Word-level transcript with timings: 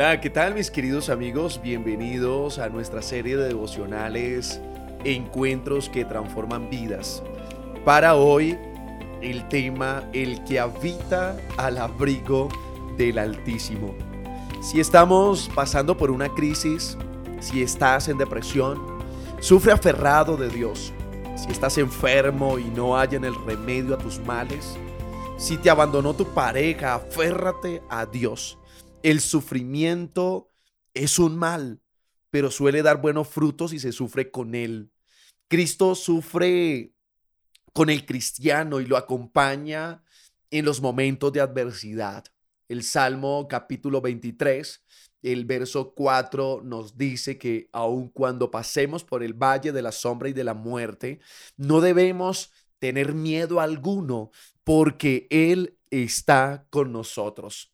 Hola, 0.00 0.18
¿qué 0.18 0.30
tal 0.30 0.54
mis 0.54 0.70
queridos 0.70 1.10
amigos? 1.10 1.60
Bienvenidos 1.62 2.58
a 2.58 2.70
nuestra 2.70 3.02
serie 3.02 3.36
de 3.36 3.48
devocionales 3.48 4.58
Encuentros 5.04 5.90
que 5.90 6.06
transforman 6.06 6.70
vidas. 6.70 7.22
Para 7.84 8.14
hoy, 8.14 8.56
el 9.20 9.46
tema 9.48 10.08
El 10.14 10.42
que 10.44 10.58
habita 10.58 11.36
al 11.58 11.76
abrigo 11.76 12.48
del 12.96 13.18
Altísimo. 13.18 13.94
Si 14.62 14.80
estamos 14.80 15.50
pasando 15.54 15.94
por 15.98 16.10
una 16.10 16.30
crisis, 16.30 16.96
si 17.40 17.62
estás 17.62 18.08
en 18.08 18.16
depresión, 18.16 18.80
sufre 19.40 19.72
aferrado 19.72 20.38
de 20.38 20.48
Dios. 20.48 20.94
Si 21.36 21.52
estás 21.52 21.76
enfermo 21.76 22.58
y 22.58 22.64
no 22.64 22.96
hay 22.96 23.16
en 23.16 23.24
el 23.26 23.34
remedio 23.44 23.96
a 23.96 23.98
tus 23.98 24.18
males, 24.20 24.78
si 25.36 25.58
te 25.58 25.68
abandonó 25.68 26.14
tu 26.14 26.24
pareja, 26.24 26.94
aférrate 26.94 27.82
a 27.90 28.06
Dios. 28.06 28.59
El 29.02 29.20
sufrimiento 29.20 30.50
es 30.92 31.18
un 31.18 31.38
mal, 31.38 31.80
pero 32.28 32.50
suele 32.50 32.82
dar 32.82 33.00
buenos 33.00 33.28
frutos 33.28 33.72
y 33.72 33.78
se 33.78 33.92
sufre 33.92 34.30
con 34.30 34.54
él. 34.54 34.92
Cristo 35.48 35.94
sufre 35.94 36.92
con 37.72 37.88
el 37.88 38.04
cristiano 38.04 38.78
y 38.78 38.84
lo 38.84 38.98
acompaña 38.98 40.04
en 40.50 40.66
los 40.66 40.82
momentos 40.82 41.32
de 41.32 41.40
adversidad. 41.40 42.24
El 42.68 42.82
Salmo 42.82 43.48
capítulo 43.48 44.02
23, 44.02 44.84
el 45.22 45.46
verso 45.46 45.94
4 45.94 46.60
nos 46.62 46.98
dice 46.98 47.38
que 47.38 47.70
aun 47.72 48.08
cuando 48.10 48.50
pasemos 48.50 49.02
por 49.02 49.22
el 49.22 49.32
valle 49.32 49.72
de 49.72 49.80
la 49.80 49.92
sombra 49.92 50.28
y 50.28 50.34
de 50.34 50.44
la 50.44 50.54
muerte, 50.54 51.20
no 51.56 51.80
debemos 51.80 52.52
tener 52.78 53.14
miedo 53.14 53.60
alguno 53.60 54.30
porque 54.62 55.26
Él 55.30 55.78
está 55.90 56.66
con 56.68 56.92
nosotros. 56.92 57.72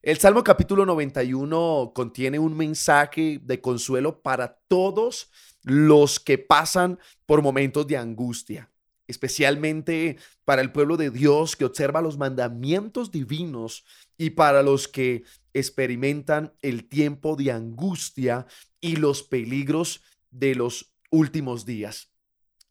El 0.00 0.16
Salmo 0.18 0.44
capítulo 0.44 0.86
91 0.86 1.90
contiene 1.92 2.38
un 2.38 2.56
mensaje 2.56 3.40
de 3.42 3.60
consuelo 3.60 4.22
para 4.22 4.60
todos 4.68 5.28
los 5.64 6.20
que 6.20 6.38
pasan 6.38 7.00
por 7.26 7.42
momentos 7.42 7.84
de 7.88 7.96
angustia, 7.96 8.70
especialmente 9.08 10.16
para 10.44 10.62
el 10.62 10.70
pueblo 10.70 10.96
de 10.96 11.10
Dios 11.10 11.56
que 11.56 11.64
observa 11.64 12.00
los 12.00 12.16
mandamientos 12.16 13.10
divinos 13.10 13.84
y 14.16 14.30
para 14.30 14.62
los 14.62 14.86
que 14.86 15.24
experimentan 15.52 16.54
el 16.62 16.88
tiempo 16.88 17.34
de 17.34 17.50
angustia 17.50 18.46
y 18.80 18.96
los 18.96 19.24
peligros 19.24 20.04
de 20.30 20.54
los 20.54 20.92
últimos 21.10 21.66
días. 21.66 22.12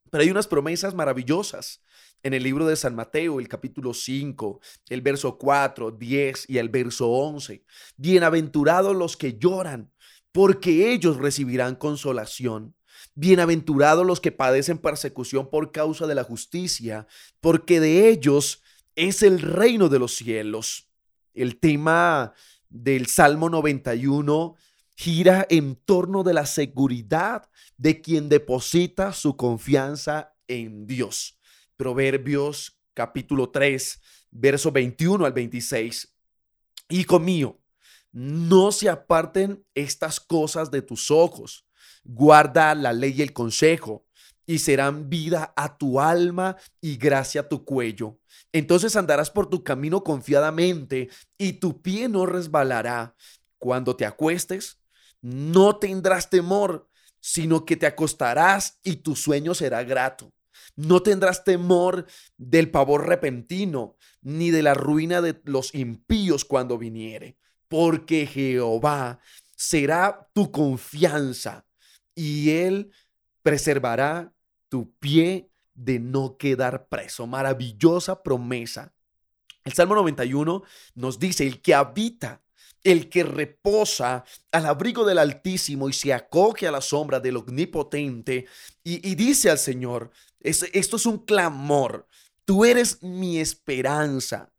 Pero 0.10 0.24
hay 0.24 0.30
unas 0.30 0.48
promesas 0.48 0.94
maravillosas 0.94 1.84
en 2.24 2.34
el 2.34 2.44
libro 2.44 2.66
de 2.66 2.76
San 2.76 2.96
Mateo, 2.96 3.40
el 3.40 3.48
capítulo 3.48 3.94
5, 3.94 4.60
el 4.90 5.02
verso 5.02 5.38
4, 5.38 5.92
10 5.92 6.50
y 6.50 6.58
el 6.58 6.70
verso 6.70 7.10
11. 7.10 7.64
Bienaventurados 7.98 8.96
los 8.96 9.18
que 9.18 9.38
lloran, 9.38 9.92
porque 10.32 10.92
ellos 10.92 11.18
recibirán 11.18 11.76
consolación. 11.76 12.76
Bienaventurados 13.16 14.06
los 14.06 14.20
que 14.20 14.32
padecen 14.32 14.80
persecución 14.80 15.50
por 15.50 15.72
causa 15.72 16.08
de 16.08 16.16
la 16.16 16.24
justicia, 16.24 17.08
porque 17.40 17.80
de 17.80 18.10
ellos 18.10 18.64
es 18.96 19.22
el 19.22 19.40
reino 19.40 19.90
de 19.90 20.00
los 20.00 20.16
cielos. 20.16 20.90
El 21.34 21.60
tema 21.60 22.34
del 22.70 23.08
Salmo 23.08 23.50
91 23.50 24.56
gira 24.98 25.46
en 25.52 25.76
torno 25.76 26.24
de 26.24 26.34
la 26.34 26.48
seguridad 26.48 27.48
de 27.78 28.02
quien 28.02 28.30
deposita 28.30 29.14
su 29.14 29.38
confianza 29.38 30.34
en 30.48 30.88
Dios. 30.88 31.38
Proverbios 31.76 32.80
capítulo 32.96 33.52
3, 33.52 34.02
verso 34.32 34.72
21 34.72 35.24
al 35.24 35.34
26. 35.34 36.16
Hijo 36.90 37.20
mío, 37.20 37.62
no 38.12 38.72
se 38.72 38.90
aparten 38.90 39.64
estas 39.76 40.20
cosas 40.20 40.72
de 40.72 40.82
tus 40.82 41.12
ojos. 41.12 41.68
Guarda 42.04 42.74
la 42.74 42.92
ley 42.92 43.14
y 43.18 43.22
el 43.22 43.34
consejo, 43.34 44.08
y 44.48 44.60
serán 44.60 45.10
vida 45.10 45.54
a 45.56 45.78
tu 45.78 46.00
alma 46.00 46.58
y 46.82 46.98
gracia 46.98 47.42
a 47.42 47.48
tu 47.48 47.66
cuello. 47.66 48.18
Entonces 48.52 48.96
andarás 48.96 49.30
por 49.30 49.48
tu 49.48 49.64
camino 49.64 50.04
confiadamente, 50.04 51.10
y 51.38 51.54
tu 51.54 51.84
pie 51.84 52.10
no 52.10 52.26
resbalará. 52.26 53.16
Cuando 53.60 53.96
te 53.96 54.06
acuestes, 54.06 54.80
no 55.28 55.76
tendrás 55.78 56.30
temor, 56.30 56.90
sino 57.20 57.66
que 57.66 57.76
te 57.76 57.86
acostarás 57.86 58.80
y 58.82 58.98
tu 58.98 59.14
sueño 59.14 59.54
será 59.54 59.84
grato. 59.84 60.34
No 60.78 61.04
tendrás 61.04 61.44
temor 61.44 62.06
del 62.38 62.72
pavor 62.72 63.08
repentino, 63.08 63.98
ni 64.22 64.52
de 64.52 64.64
la 64.64 64.74
ruina 64.74 65.20
de 65.22 65.42
los 65.44 65.76
impíos 65.76 66.46
cuando 66.46 66.78
viniere, 66.78 67.38
porque 67.68 68.26
Jehová 68.26 69.20
será 69.54 70.30
tu 70.34 70.50
confianza 70.50 71.66
y 72.16 72.52
él 72.52 72.92
preservará 73.44 74.34
tu 74.70 74.96
pie 74.96 75.52
de 75.74 76.00
no 76.00 76.38
quedar 76.38 76.88
preso. 76.88 77.28
Maravillosa 77.28 78.24
promesa. 78.24 78.94
El 79.66 79.74
Salmo 79.74 79.96
91 79.96 80.64
nos 80.96 81.20
dice, 81.20 81.46
el 81.46 81.62
que 81.62 81.74
habita 81.74 82.42
el 82.84 83.10
que 83.10 83.24
reposa 83.24 84.24
al 84.52 84.66
abrigo 84.66 85.06
del 85.06 85.18
Altísimo 85.20 85.90
y 85.90 85.94
se 85.94 86.14
acoge 86.14 86.68
a 86.68 86.72
la 86.72 86.82
sombra 86.82 87.20
del 87.20 87.38
Omnipotente 87.38 88.46
y, 88.84 89.16
dice 89.16 89.50
al 89.50 89.58
Señor, 89.58 90.12
esto 90.40 90.96
es 90.96 91.06
un 91.06 91.20
clamor, 91.26 92.08
tú 92.46 92.64
eres 92.64 93.04
mi 93.04 93.40
esperanza, 93.40 94.52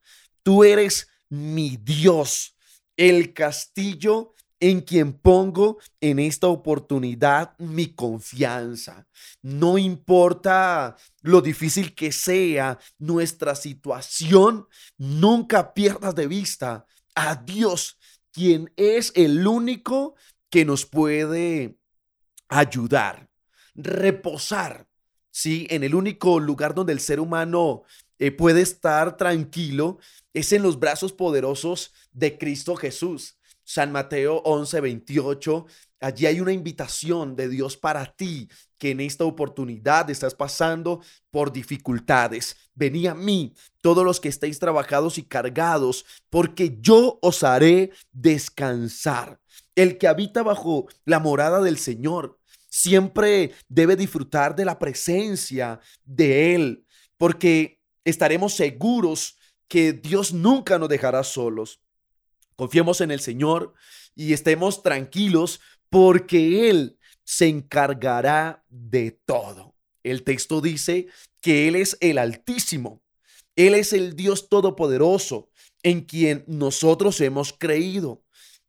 tú 0.43 0.65
eres 0.65 1.09
mi 1.29 1.77
Dios, 1.77 2.57
el 2.97 3.33
castillo 3.33 4.35
en 4.61 4.81
quien 4.81 5.13
pongo 5.13 5.79
en 6.01 6.19
esta 6.19 6.49
oportunidad 6.49 7.57
mi 7.59 7.95
confianza. 7.95 9.07
No 9.41 9.79
importa 9.79 10.97
lo 11.23 11.41
difícil 11.41 11.95
que 11.95 12.13
sea 12.13 12.79
nuestra 12.99 13.55
situación, 13.55 14.67
nunca 14.97 15.75
pierdas 15.75 16.15
de 16.15 16.27
vista 16.27 16.87
a 17.15 17.37
Dios 17.37 17.98
quien 18.39 18.73
es 18.77 19.11
el 19.17 19.45
único 19.49 20.15
que 20.49 20.65
nos 20.65 20.87
puede 20.87 21.77
ayudar, 22.49 23.29
reposar, 23.75 24.87
¿sí? 25.29 25.67
En 25.71 25.83
el 25.83 25.97
único 25.97 26.39
lugar 26.39 26.73
donde 26.73 26.93
el 26.93 27.01
ser 27.01 27.19
humano 27.19 27.83
eh, 28.21 28.31
puede 28.31 28.61
estar 28.61 29.17
tranquilo 29.17 29.99
es 30.33 30.53
en 30.53 30.63
los 30.63 30.79
brazos 30.79 31.13
poderosos 31.13 31.93
de 32.13 32.39
Cristo 32.39 32.77
Jesús. 32.77 33.39
San 33.65 33.91
Mateo 33.91 34.37
11, 34.45 34.83
28 34.83 35.67
Allí 36.01 36.27
hay 36.27 36.41
una 36.41 36.53
invitación 36.53 37.35
de 37.35 37.49
Dios 37.49 37.77
para 37.77 38.07
ti 38.07 38.49
que 38.79 38.93
en 38.93 39.01
esta 39.01 39.25
oportunidad 39.25 40.09
estás 40.11 40.35
pasando 40.35 41.03
por 41.31 41.53
dificultades. 41.53 42.57
Vení 42.75 43.09
a 43.09 43.15
mí, 43.15 43.55
todos 43.81 44.05
los 44.05 44.21
que 44.21 44.29
estéis 44.29 44.61
trabajados 44.61 45.19
y 45.19 45.25
cargados, 45.25 46.05
porque 46.31 46.79
yo 46.81 47.19
os 47.21 47.43
haré 47.43 47.91
descansar. 48.13 49.41
El 49.75 49.99
que 49.99 50.07
habita 50.07 50.45
bajo 50.45 50.87
la 51.05 51.19
morada 51.19 51.61
del 51.61 51.79
Señor 51.79 52.39
siempre 52.71 53.55
debe 53.69 53.97
disfrutar 53.97 54.55
de 54.55 54.65
la 54.65 54.79
presencia 54.79 55.81
de 56.05 56.55
Él, 56.55 56.87
porque 57.17 57.81
estaremos 58.05 58.55
seguros 58.55 59.37
que 59.67 59.93
Dios 59.93 60.33
nunca 60.33 60.79
nos 60.79 60.89
dejará 60.89 61.25
solos. 61.25 61.81
Confiemos 62.55 63.01
en 63.01 63.11
el 63.11 63.21
Señor 63.21 63.75
y 64.15 64.33
estemos 64.33 64.83
tranquilos 64.83 65.61
porque 65.91 66.71
Él 66.71 66.99
se 67.25 67.47
encargará 67.47 68.65
de 68.69 69.11
todo. 69.11 69.75
El 70.03 70.23
texto 70.23 70.61
dice 70.61 71.09
que 71.41 71.69
Él 71.69 71.77
es 71.77 71.97
el 72.01 72.19
Altísimo, 72.19 73.03
Él 73.57 73.75
es 73.75 73.93
el 73.93 74.17
Dios 74.17 74.49
Todopoderoso 74.49 75.51
en 75.83 76.03
quien 76.03 76.45
nosotros 76.47 77.21
hemos 77.21 77.53
creído. 77.53 78.25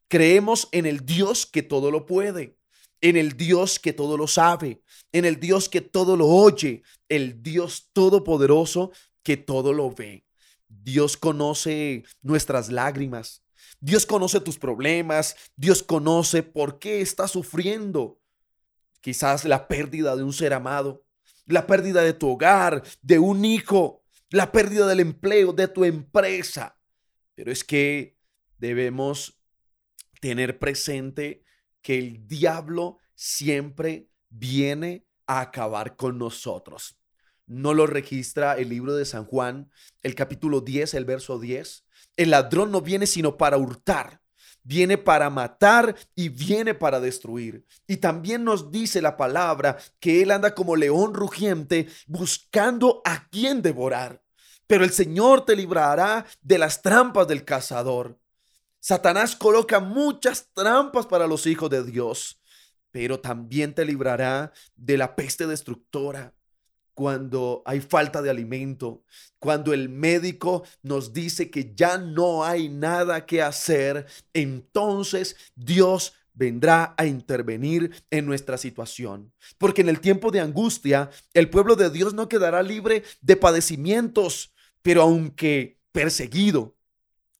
Creemos 0.08 0.68
en 0.72 0.86
el 0.86 1.06
Dios 1.06 1.46
que 1.46 1.64
todo 1.64 1.92
lo 1.92 2.06
puede, 2.06 2.58
en 3.02 3.16
el 3.16 3.38
Dios 3.38 3.80
que 3.80 3.94
todo 3.94 4.18
lo 4.18 4.28
sabe, 4.28 4.82
en 5.12 5.26
el 5.26 5.40
Dios 5.40 5.70
que 5.70 5.82
todo 5.82 6.18
lo 6.18 6.28
oye, 6.28 6.84
el 7.08 7.42
Dios 7.42 7.90
Todopoderoso 7.94 8.92
que 9.24 9.38
todo 9.38 9.74
lo 9.74 9.92
ve. 9.92 10.26
Dios 10.68 11.18
conoce 11.18 12.04
nuestras 12.22 12.70
lágrimas, 12.70 13.44
Dios 13.80 14.06
conoce 14.06 14.40
tus 14.40 14.58
problemas, 14.58 15.36
Dios 15.56 15.84
conoce 15.84 16.44
por 16.44 16.80
qué 16.80 17.02
estás 17.02 17.32
sufriendo. 17.32 18.22
Quizás 19.02 19.46
la 19.46 19.68
pérdida 19.68 20.16
de 20.16 20.24
un 20.24 20.34
ser 20.34 20.54
amado, 20.54 21.06
la 21.46 21.66
pérdida 21.66 22.02
de 22.02 22.14
tu 22.14 22.30
hogar, 22.30 22.84
de 23.02 23.20
un 23.20 23.46
hijo, 23.46 24.04
la 24.30 24.52
pérdida 24.52 24.88
del 24.88 25.00
empleo, 25.00 25.54
de 25.54 25.68
tu 25.68 25.86
empresa. 25.86 26.80
Pero 27.36 27.52
es 27.52 27.64
que 27.64 28.18
debemos 28.58 29.42
tener 30.20 30.60
presente 30.60 31.44
que 31.82 31.98
el 31.98 32.28
diablo 32.28 32.98
siempre 33.16 34.10
viene 34.30 35.06
a 35.26 35.42
acabar 35.42 35.96
con 35.96 36.18
nosotros. 36.18 36.98
No 37.46 37.74
lo 37.74 37.88
registra 37.88 38.54
el 38.54 38.70
libro 38.70 38.94
de 38.96 39.06
San 39.06 39.26
Juan, 39.26 39.72
el 40.04 40.14
capítulo 40.14 40.62
10, 40.62 40.94
el 40.94 41.06
verso 41.06 41.40
10. 41.40 41.86
El 42.16 42.32
ladrón 42.32 42.72
no 42.72 42.82
viene 42.82 43.08
sino 43.08 43.38
para 43.38 43.58
hurtar, 43.58 44.22
viene 44.64 44.98
para 44.98 45.30
matar 45.30 45.96
y 46.16 46.30
viene 46.30 46.74
para 46.74 47.00
destruir. 47.00 47.66
Y 47.88 47.98
también 47.98 48.44
nos 48.44 48.72
dice 48.72 49.02
la 49.02 49.18
palabra 49.18 49.78
que 50.00 50.22
Él 50.22 50.32
anda 50.32 50.54
como 50.54 50.76
león 50.76 51.14
rugiente 51.14 51.88
buscando 52.08 53.02
a 53.06 53.28
quien 53.30 53.62
devorar. 53.62 54.22
Pero 54.68 54.84
el 54.84 54.92
Señor 54.92 55.46
te 55.46 55.56
librará 55.56 56.26
de 56.42 56.58
las 56.58 56.82
trampas 56.82 57.28
del 57.28 57.46
cazador. 57.46 58.20
Satanás 58.80 59.36
coloca 59.36 59.80
muchas 59.80 60.50
trampas 60.54 61.06
para 61.06 61.28
los 61.28 61.48
hijos 61.48 61.70
de 61.70 61.84
Dios, 61.84 62.40
pero 62.92 63.20
también 63.20 63.74
te 63.74 63.84
librará 63.86 64.54
de 64.76 64.98
la 64.98 65.16
peste 65.16 65.48
destructora 65.48 66.34
cuando 67.00 67.64
hay 67.66 67.80
falta 67.80 68.22
de 68.22 68.30
alimento, 68.30 69.06
cuando 69.40 69.72
el 69.72 69.88
médico 69.88 70.64
nos 70.84 71.14
dice 71.14 71.50
que 71.50 71.74
ya 71.74 71.98
no 71.98 72.44
hay 72.44 72.68
nada 72.68 73.26
que 73.26 73.42
hacer, 73.42 74.06
entonces 74.34 75.38
Dios 75.56 76.12
vendrá 76.34 76.96
a 76.98 77.06
intervenir 77.06 78.04
en 78.12 78.26
nuestra 78.26 78.58
situación. 78.58 79.32
Porque 79.58 79.80
en 79.80 79.88
el 79.88 80.02
tiempo 80.02 80.30
de 80.30 80.42
angustia, 80.42 81.10
el 81.34 81.50
pueblo 81.50 81.78
de 81.78 81.90
Dios 81.90 82.14
no 82.14 82.28
quedará 82.28 82.62
libre 82.64 83.04
de 83.22 83.38
padecimientos, 83.38 84.54
pero 84.82 85.04
aunque 85.04 85.80
perseguido 85.94 86.76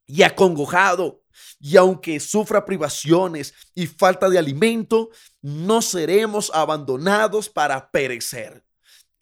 y 0.06 0.24
acongojado, 0.24 1.26
y 1.60 1.76
aunque 1.76 2.22
sufra 2.22 2.64
privaciones 2.64 3.54
y 3.76 3.88
falta 3.88 4.30
de 4.30 4.40
alimento, 4.40 5.10
no 5.42 5.82
seremos 5.82 6.50
abandonados 6.54 7.50
para 7.50 7.92
perecer 7.92 8.69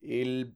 el 0.02 0.56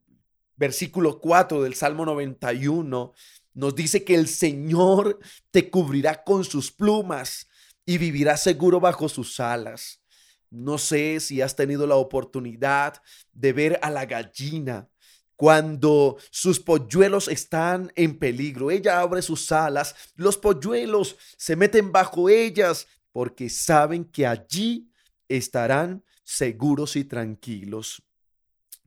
versículo 0.55 1.19
4 1.19 1.63
del 1.63 1.73
Salmo 1.73 2.05
91 2.05 3.13
nos 3.53 3.75
dice 3.75 4.03
que 4.03 4.15
el 4.15 4.27
Señor 4.27 5.19
te 5.51 5.69
cubrirá 5.69 6.23
con 6.23 6.43
sus 6.43 6.71
plumas 6.71 7.47
y 7.85 7.97
vivirá 7.97 8.37
seguro 8.37 8.79
bajo 8.79 9.09
sus 9.09 9.39
alas. 9.39 10.01
No 10.49 10.77
sé 10.77 11.19
si 11.19 11.41
has 11.41 11.55
tenido 11.55 11.87
la 11.87 11.95
oportunidad 11.95 13.01
de 13.31 13.53
ver 13.53 13.79
a 13.81 13.89
la 13.89 14.05
gallina 14.05 14.89
cuando 15.35 16.17
sus 16.29 16.59
polluelos 16.59 17.27
están 17.27 17.91
en 17.95 18.19
peligro. 18.19 18.69
Ella 18.69 18.99
abre 18.99 19.21
sus 19.21 19.51
alas, 19.51 19.95
los 20.15 20.37
polluelos 20.37 21.17
se 21.37 21.55
meten 21.55 21.91
bajo 21.91 22.29
ellas 22.29 22.87
porque 23.11 23.49
saben 23.49 24.05
que 24.05 24.27
allí 24.27 24.91
estarán 25.27 26.03
seguros 26.23 26.95
y 26.95 27.05
tranquilos. 27.05 28.03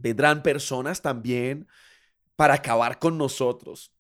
Vendrán 0.05 0.43
personas 0.43 1.01
también 1.01 1.67
para 2.37 2.53
acabar 2.53 2.99
con 2.99 3.17
nosotros. 3.17 3.91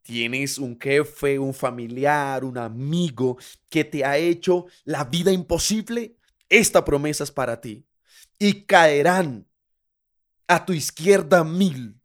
Tienes 0.00 0.56
un 0.56 0.80
jefe, 0.80 1.38
un 1.38 1.52
familiar, 1.52 2.42
un 2.42 2.56
amigo 2.56 3.36
que 3.68 3.84
te 3.84 4.02
ha 4.02 4.16
hecho 4.16 4.64
la 4.84 5.04
vida 5.04 5.30
imposible. 5.30 6.16
Esta 6.48 6.82
promesa 6.86 7.24
es 7.24 7.30
para 7.30 7.60
ti. 7.60 7.84
Y 8.38 8.62
caerán 8.62 9.46
a 10.48 10.64
tu 10.64 10.72
izquierda 10.72 11.44
mil 11.44 12.00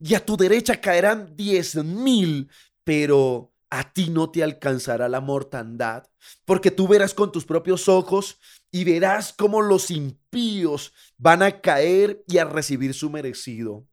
y 0.00 0.14
a 0.14 0.26
tu 0.26 0.36
derecha 0.36 0.80
caerán 0.80 1.36
diez 1.36 1.76
mil, 1.76 2.50
pero 2.82 3.52
a 3.70 3.92
ti 3.92 4.10
no 4.10 4.28
te 4.28 4.42
alcanzará 4.42 5.08
la 5.08 5.20
mortandad, 5.20 6.04
porque 6.44 6.72
tú 6.72 6.88
verás 6.88 7.14
con 7.14 7.30
tus 7.30 7.44
propios 7.44 7.88
ojos 7.88 8.40
y 8.70 8.84
verás 8.84 9.32
cómo 9.32 9.62
los 9.62 9.90
impíos 9.90 10.92
van 11.16 11.42
a 11.42 11.60
caer 11.60 12.22
y 12.26 12.38
a 12.38 12.44
recibir 12.44 12.94
su 12.94 13.10
merecido. 13.10 13.86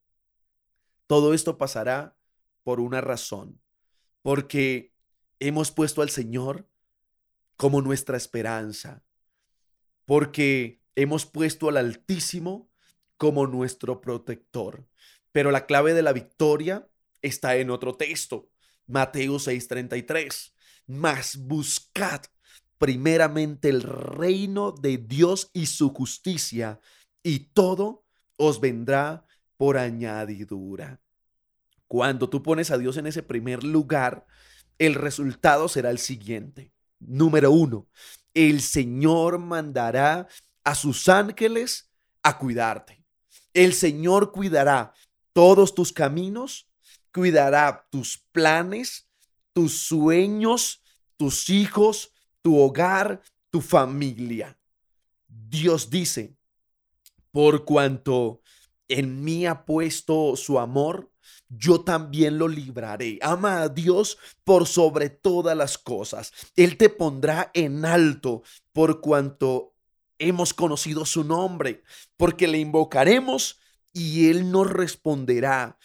Todo 1.08 1.34
esto 1.34 1.58
pasará 1.58 2.18
por 2.64 2.80
una 2.80 3.00
razón, 3.02 3.62
porque 4.22 4.94
hemos 5.40 5.72
puesto 5.72 6.02
al 6.02 6.10
Señor 6.10 6.68
como 7.58 7.82
nuestra 7.82 8.18
esperanza, 8.18 9.04
porque 10.06 10.82
hemos 10.96 11.26
puesto 11.26 11.70
al 11.70 11.78
Altísimo 11.78 12.70
como 13.18 13.48
nuestro 13.48 14.02
protector. 14.02 14.88
Pero 15.32 15.52
la 15.52 15.66
clave 15.66 15.94
de 15.94 16.02
la 16.02 16.14
victoria 16.14 16.90
está 17.22 17.56
en 17.58 17.70
otro 17.70 17.96
texto, 17.96 18.50
Mateo 18.88 19.40
6:33. 19.40 20.54
Mas 20.88 21.38
buscad 21.38 22.22
primeramente 22.78 23.70
el 23.70 23.82
reino 23.82 24.72
de 24.72 24.98
Dios 24.98 25.50
y 25.54 25.68
su 25.68 25.90
justicia, 25.90 26.80
y 27.24 27.40
todo 27.40 28.04
os 28.38 28.60
vendrá 28.60 29.26
por 29.58 29.78
añadidura. 29.78 31.00
Cuando 31.88 32.30
tú 32.30 32.44
pones 32.44 32.72
a 32.72 32.78
Dios 32.78 32.98
en 32.98 33.08
ese 33.08 33.24
primer 33.24 33.64
lugar, 33.64 34.26
el 34.78 34.96
resultado 34.96 35.68
será 35.68 35.92
el 35.92 36.00
siguiente. 36.00 36.72
Número 37.00 37.52
uno, 37.52 37.88
el 38.34 38.62
Señor 38.62 39.40
mandará 39.40 40.28
a 40.64 40.76
sus 40.76 41.08
ángeles 41.08 41.90
a 42.24 42.38
cuidarte. 42.38 43.04
El 43.54 43.74
Señor 43.74 44.32
cuidará 44.32 44.94
todos 45.32 45.76
tus 45.76 45.94
caminos, 45.94 46.68
cuidará 47.14 47.88
tus 47.90 48.18
planes, 48.32 49.08
tus 49.54 49.78
sueños, 49.80 50.84
tus 51.18 51.50
hijos, 51.50 52.12
tu 52.46 52.60
hogar, 52.60 53.24
tu 53.50 53.60
familia. 53.60 54.56
Dios 55.28 55.90
dice, 55.90 56.38
por 57.32 57.66
cuanto 57.66 58.44
en 58.88 59.24
mí 59.24 59.48
ha 59.48 59.66
puesto 59.66 60.36
su 60.36 60.60
amor, 60.60 61.12
yo 61.50 61.82
también 61.82 62.38
lo 62.38 62.48
libraré. 62.48 63.18
Ama 63.24 63.64
a 63.64 63.70
Dios 63.70 64.20
por 64.44 64.68
sobre 64.68 65.10
todas 65.10 65.58
las 65.58 65.80
cosas. 65.80 66.34
Él 66.56 66.78
te 66.78 66.90
pondrá 66.90 67.50
en 67.56 67.84
alto 67.84 68.44
por 68.74 69.02
cuanto 69.02 69.74
hemos 70.20 70.54
conocido 70.54 71.04
su 71.04 71.24
nombre, 71.24 71.82
porque 72.16 72.48
le 72.48 72.60
invocaremos 72.60 73.60
y 73.92 74.30
Él 74.30 74.52
nos 74.52 74.70
responderá. 74.70 75.80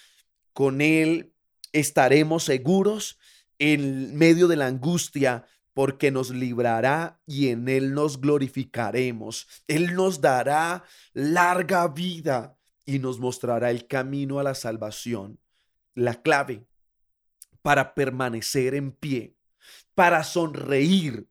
Con 0.52 0.82
Él 0.82 1.32
estaremos 1.72 2.44
seguros 2.44 3.18
en 3.58 4.14
medio 4.14 4.46
de 4.46 4.56
la 4.56 4.66
angustia 4.66 5.46
porque 5.80 6.10
nos 6.10 6.28
librará 6.28 7.22
y 7.24 7.48
en 7.48 7.66
Él 7.66 7.94
nos 7.94 8.20
glorificaremos. 8.20 9.46
Él 9.66 9.94
nos 9.94 10.20
dará 10.20 10.84
larga 11.14 11.88
vida 11.88 12.54
y 12.84 12.98
nos 12.98 13.18
mostrará 13.18 13.70
el 13.70 13.86
camino 13.86 14.38
a 14.38 14.42
la 14.42 14.54
salvación. 14.54 15.40
La 15.94 16.20
clave 16.20 16.66
para 17.62 17.94
permanecer 17.94 18.74
en 18.74 18.92
pie, 18.92 19.38
para 19.94 20.22
sonreír 20.22 21.26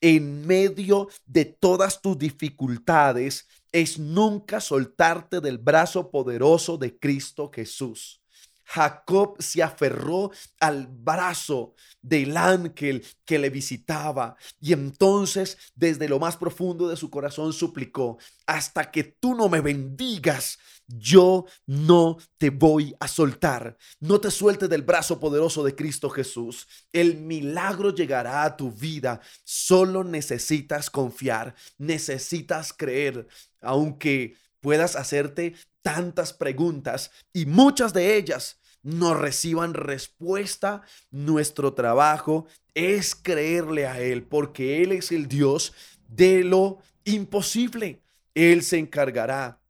en 0.00 0.44
medio 0.44 1.06
de 1.24 1.44
todas 1.44 2.02
tus 2.02 2.18
dificultades, 2.18 3.46
es 3.70 4.00
nunca 4.00 4.60
soltarte 4.60 5.40
del 5.40 5.58
brazo 5.58 6.10
poderoso 6.10 6.78
de 6.78 6.98
Cristo 6.98 7.48
Jesús. 7.54 8.23
Jacob 8.64 9.36
se 9.40 9.62
aferró 9.62 10.30
al 10.60 10.86
brazo 10.86 11.74
del 12.02 12.36
ángel 12.36 13.04
que 13.24 13.38
le 13.38 13.50
visitaba 13.50 14.36
y 14.60 14.72
entonces 14.72 15.58
desde 15.74 16.08
lo 16.08 16.18
más 16.18 16.36
profundo 16.36 16.88
de 16.88 16.96
su 16.96 17.10
corazón 17.10 17.52
suplicó, 17.52 18.18
hasta 18.46 18.90
que 18.90 19.04
tú 19.04 19.34
no 19.34 19.48
me 19.48 19.60
bendigas, 19.60 20.58
yo 20.86 21.46
no 21.66 22.18
te 22.36 22.50
voy 22.50 22.94
a 23.00 23.08
soltar. 23.08 23.76
No 24.00 24.20
te 24.20 24.30
sueltes 24.30 24.68
del 24.68 24.82
brazo 24.82 25.18
poderoso 25.18 25.64
de 25.64 25.74
Cristo 25.74 26.10
Jesús. 26.10 26.66
El 26.92 27.16
milagro 27.16 27.94
llegará 27.94 28.44
a 28.44 28.56
tu 28.56 28.70
vida. 28.70 29.20
Solo 29.44 30.04
necesitas 30.04 30.90
confiar, 30.90 31.54
necesitas 31.78 32.72
creer, 32.72 33.26
aunque 33.60 34.36
puedas 34.60 34.96
hacerte 34.96 35.54
tantas 35.84 36.32
preguntas 36.32 37.10
y 37.34 37.44
muchas 37.44 37.92
de 37.92 38.16
ellas 38.16 38.58
no 38.82 39.14
reciban 39.14 39.74
respuesta, 39.74 40.82
nuestro 41.10 41.74
trabajo 41.74 42.46
es 42.74 43.14
creerle 43.14 43.86
a 43.86 44.00
Él, 44.00 44.22
porque 44.24 44.82
Él 44.82 44.92
es 44.92 45.12
el 45.12 45.28
Dios 45.28 45.74
de 46.08 46.42
lo 46.42 46.78
imposible. 47.04 48.02
Él 48.34 48.62
se 48.62 48.78
encargará 48.78 49.60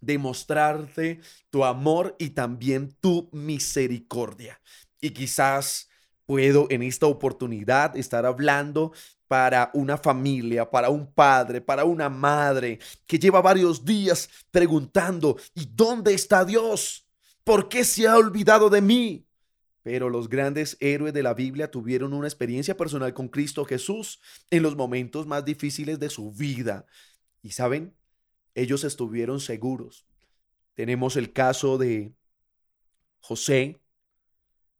de 0.00 0.18
mostrarte 0.18 1.20
tu 1.50 1.64
amor 1.64 2.16
y 2.18 2.30
también 2.30 2.92
tu 3.00 3.28
misericordia. 3.32 4.60
Y 5.00 5.10
quizás 5.10 5.88
puedo 6.26 6.66
en 6.70 6.82
esta 6.82 7.06
oportunidad 7.06 7.96
estar 7.96 8.26
hablando 8.26 8.92
para 9.28 9.70
una 9.74 9.96
familia, 9.96 10.70
para 10.70 10.90
un 10.90 11.12
padre, 11.12 11.60
para 11.60 11.84
una 11.84 12.08
madre 12.08 12.78
que 13.06 13.18
lleva 13.18 13.40
varios 13.40 13.84
días 13.84 14.28
preguntando, 14.50 15.36
¿y 15.54 15.66
dónde 15.66 16.14
está 16.14 16.44
Dios? 16.44 17.06
¿Por 17.44 17.68
qué 17.68 17.84
se 17.84 18.06
ha 18.06 18.16
olvidado 18.16 18.70
de 18.70 18.80
mí? 18.80 19.26
Pero 19.82 20.10
los 20.10 20.28
grandes 20.28 20.76
héroes 20.80 21.14
de 21.14 21.22
la 21.22 21.32
Biblia 21.32 21.70
tuvieron 21.70 22.12
una 22.12 22.26
experiencia 22.26 22.76
personal 22.76 23.14
con 23.14 23.28
Cristo 23.28 23.64
Jesús 23.64 24.20
en 24.50 24.62
los 24.62 24.74
momentos 24.74 25.26
más 25.26 25.44
difíciles 25.44 26.00
de 26.00 26.10
su 26.10 26.32
vida. 26.32 26.86
Y 27.42 27.50
saben, 27.52 27.94
ellos 28.54 28.82
estuvieron 28.82 29.38
seguros. 29.38 30.06
Tenemos 30.74 31.16
el 31.16 31.32
caso 31.32 31.78
de 31.78 32.12
José, 33.20 33.80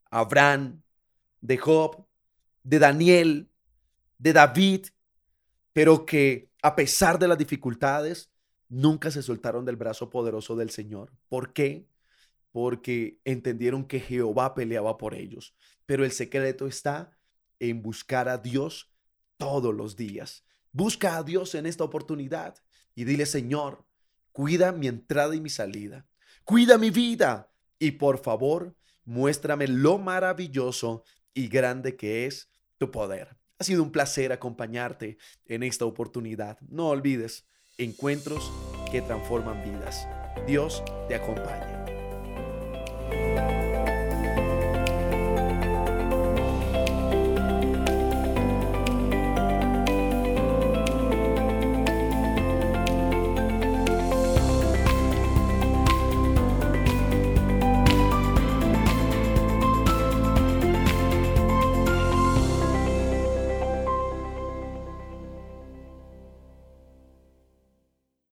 Abraham, 0.09 0.81
de 1.41 1.57
Job, 1.57 2.05
de 2.63 2.79
Daniel, 2.79 3.49
de 4.17 4.33
David, 4.33 4.87
pero 5.73 6.05
que 6.05 6.49
a 6.61 6.75
pesar 6.75 7.19
de 7.19 7.27
las 7.27 7.37
dificultades, 7.37 8.31
nunca 8.69 9.11
se 9.11 9.21
soltaron 9.21 9.65
del 9.65 9.75
brazo 9.75 10.09
poderoso 10.09 10.55
del 10.55 10.69
Señor. 10.69 11.13
¿Por 11.29 11.53
qué? 11.53 11.87
Porque 12.51 13.19
entendieron 13.23 13.85
que 13.85 13.99
Jehová 13.99 14.55
peleaba 14.55 14.97
por 14.97 15.13
ellos. 15.13 15.55
Pero 15.85 16.03
el 16.03 16.11
secreto 16.11 16.67
está 16.67 17.11
en 17.59 17.81
buscar 17.81 18.27
a 18.27 18.37
Dios 18.37 18.91
todos 19.37 19.73
los 19.73 19.95
días. 19.95 20.43
Busca 20.71 21.17
a 21.17 21.23
Dios 21.23 21.55
en 21.55 21.65
esta 21.65 21.83
oportunidad 21.83 22.55
y 22.95 23.05
dile, 23.05 23.25
Señor, 23.25 23.85
cuida 24.31 24.71
mi 24.71 24.87
entrada 24.87 25.35
y 25.35 25.41
mi 25.41 25.49
salida. 25.49 26.05
Cuida 26.43 26.77
mi 26.77 26.89
vida. 26.89 27.51
Y 27.79 27.91
por 27.91 28.17
favor, 28.17 28.75
muéstrame 29.05 29.67
lo 29.67 29.97
maravilloso 29.99 31.03
y 31.33 31.47
grande 31.47 31.95
que 31.95 32.25
es 32.25 32.49
tu 32.77 32.91
poder. 32.91 33.36
Ha 33.59 33.63
sido 33.63 33.81
un 33.81 33.91
placer 33.91 34.31
acompañarte 34.31 35.17
en 35.47 35.63
esta 35.63 35.85
oportunidad. 35.85 36.59
No 36.69 36.89
olvides, 36.89 37.47
encuentros 37.77 38.51
que 38.91 39.01
transforman 39.01 39.63
vidas. 39.63 40.07
Dios 40.45 40.83
te 41.07 41.15
acompaña. 41.15 41.76